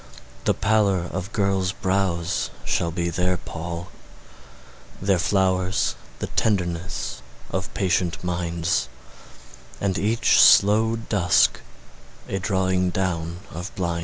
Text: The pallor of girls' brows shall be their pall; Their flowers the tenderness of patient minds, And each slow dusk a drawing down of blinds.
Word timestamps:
The 0.45 0.55
pallor 0.55 1.03
of 1.11 1.31
girls' 1.31 1.73
brows 1.73 2.49
shall 2.65 2.89
be 2.89 3.11
their 3.11 3.37
pall; 3.37 3.89
Their 4.99 5.19
flowers 5.19 5.93
the 6.17 6.25
tenderness 6.25 7.21
of 7.51 7.71
patient 7.75 8.23
minds, 8.23 8.89
And 9.79 9.99
each 9.99 10.41
slow 10.41 10.95
dusk 10.95 11.59
a 12.27 12.39
drawing 12.39 12.89
down 12.89 13.41
of 13.51 13.71
blinds. 13.75 13.99